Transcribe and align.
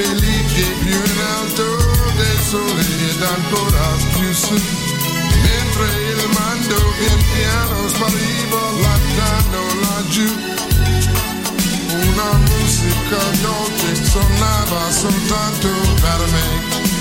felice 0.00 0.62
più 0.78 0.94
in 0.94 1.20
alto 1.40 1.76
del 2.16 2.38
sole 2.48 2.82
ed 3.10 3.22
ancora 3.22 3.96
più 4.14 4.32
su. 4.32 4.54
Mentre 4.54 5.86
il 6.12 6.28
mando 6.34 6.76
pian 6.98 7.24
piano 7.34 7.88
spariva 7.88 8.60
lontano 8.84 9.60
laggiù. 9.80 10.30
Una 11.90 12.32
musica 12.46 13.18
dolce 13.42 14.04
suonava 14.04 14.90
soltanto 14.90 15.68
per 16.00 16.26
me. 16.30 16.97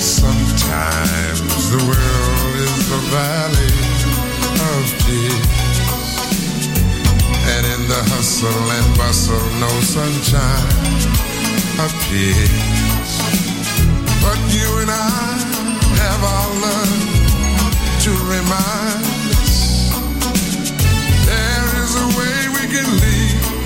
Sometimes 0.00 1.70
the 1.70 1.76
world 1.84 2.54
is 2.56 2.90
a 2.90 3.00
valley 3.12 3.76
of 4.72 4.84
tears, 5.04 6.14
and 7.52 7.66
in 7.66 7.88
the 7.88 8.02
hustle 8.08 8.70
and 8.78 8.96
bustle, 8.96 9.46
no 9.60 9.68
sunshine 9.80 10.96
appears. 11.76 13.12
But 14.24 14.40
you 14.48 14.68
and 14.80 14.90
I 14.90 15.12
have 16.00 16.22
our 16.24 16.50
love 16.64 17.02
to 18.04 18.10
remind 18.32 19.11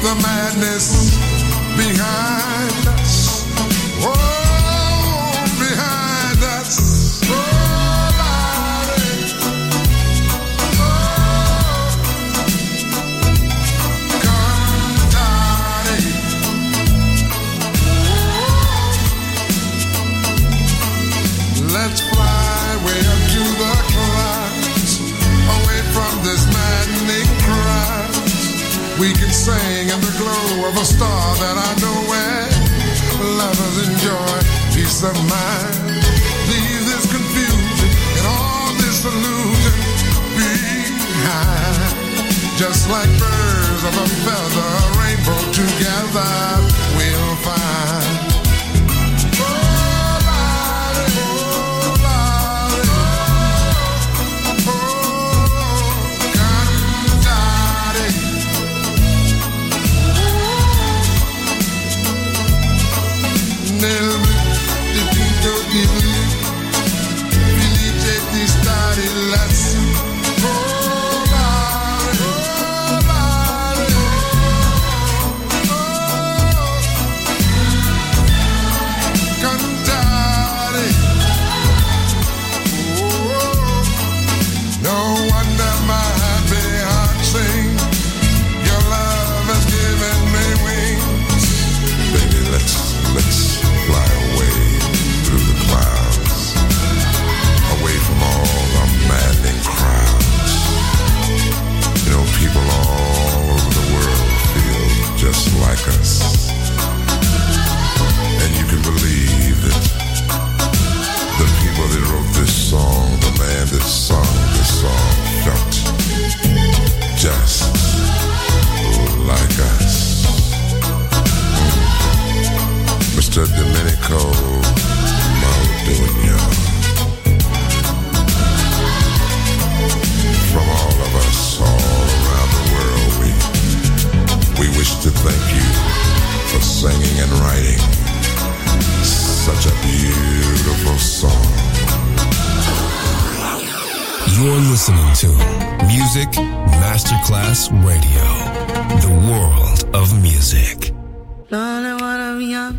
the 0.07 0.15
madness 0.23 1.17
behind 1.77 2.87
us. 2.87 3.36
sang 29.47 29.89
in 29.95 30.01
the 30.01 30.15
glow 30.19 30.69
of 30.69 30.77
a 30.77 30.85
star 30.85 31.37
that 31.37 31.57
I 31.69 31.73
know 31.83 31.99
where 32.11 32.49
lovers 33.39 33.79
enjoy 33.87 34.35
peace 34.75 35.05
of 35.05 35.15
mind. 35.31 35.86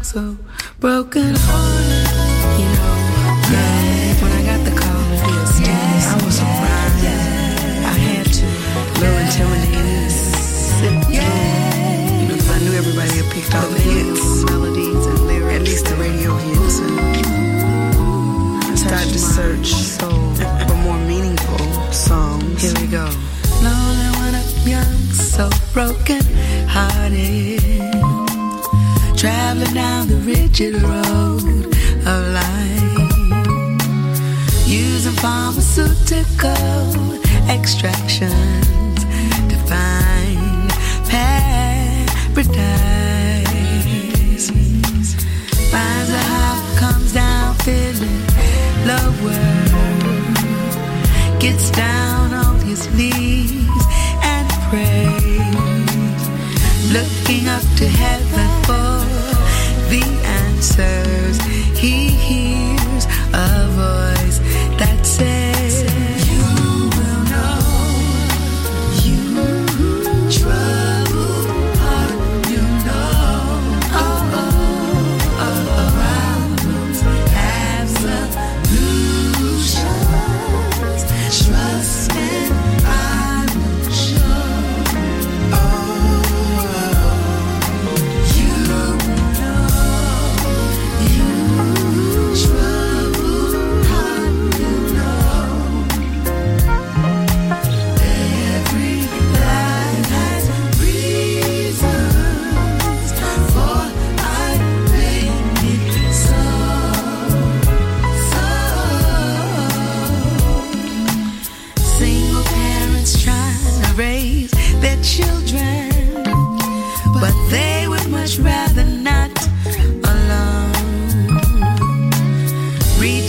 so 0.08 0.38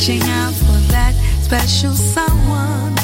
Reaching 0.08 0.30
out 0.30 0.54
for 0.54 0.78
that 0.90 1.12
special 1.42 1.92
someone 1.92 2.97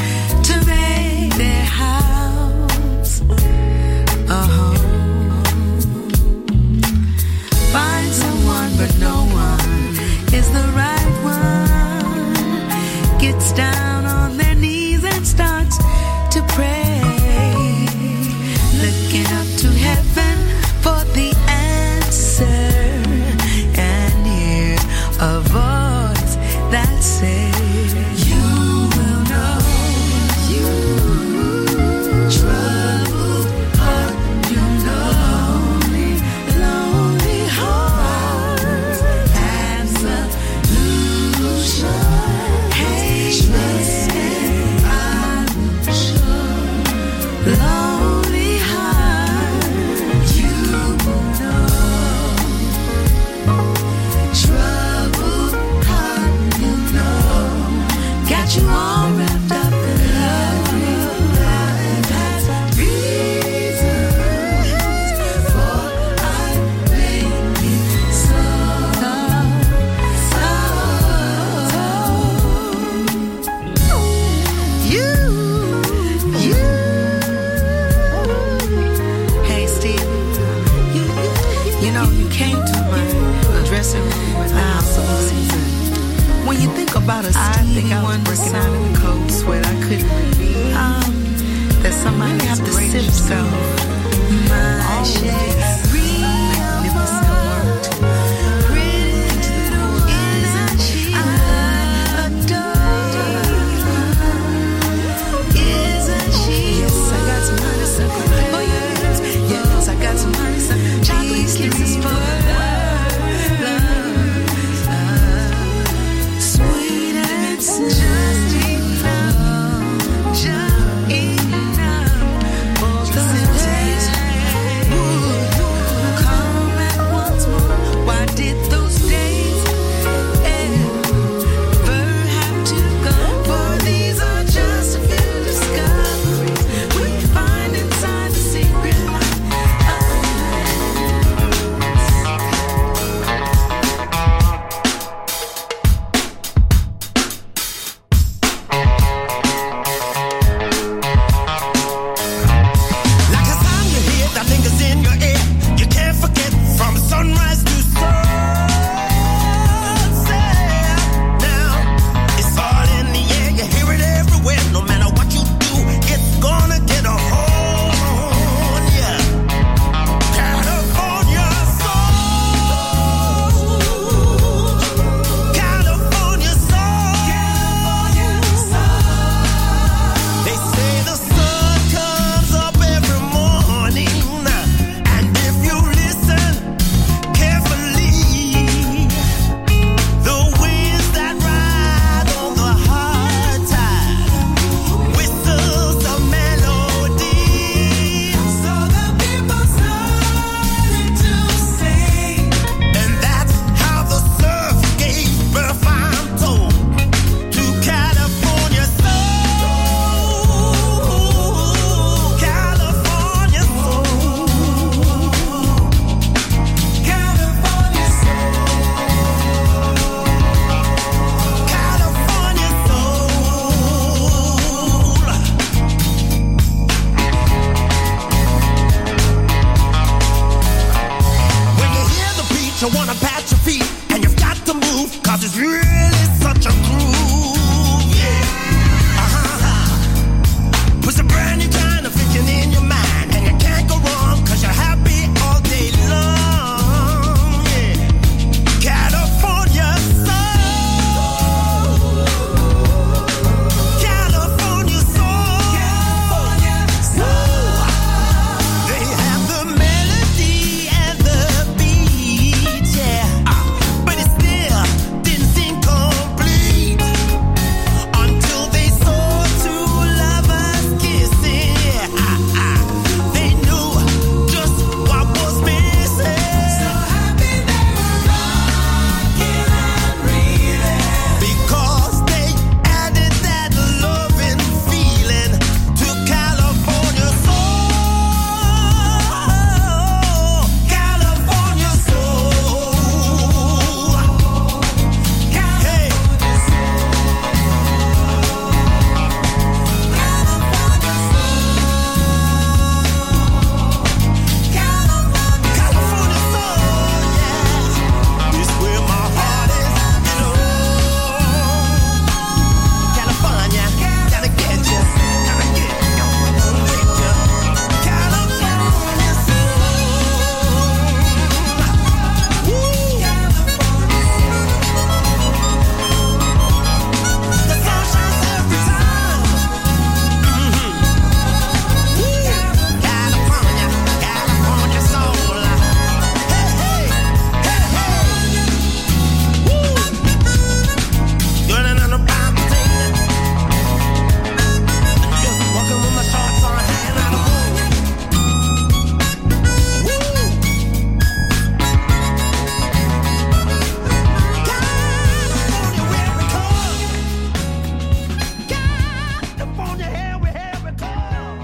I 232.84 232.88
wanna 232.88 233.23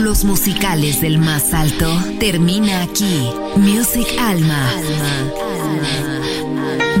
Espectáculos 0.00 0.24
musicales 0.24 1.00
del 1.02 1.18
más 1.18 1.52
alto 1.52 1.86
termina 2.18 2.82
aquí. 2.82 3.28
Music 3.56 4.06
Alma. 4.18 4.70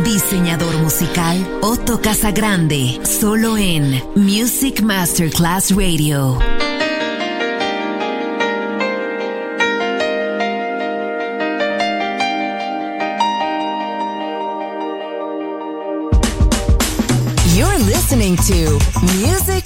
Diseñador 0.04 0.76
musical 0.78 1.58
Otto 1.62 2.00
Casagrande, 2.00 3.00
solo 3.04 3.56
en 3.56 4.02
Music 4.14 4.82
Masterclass 4.82 5.70
Radio. 5.70 6.38
You're 17.56 17.78
listening 17.78 18.36
to 18.36 18.78
Music 19.16 19.49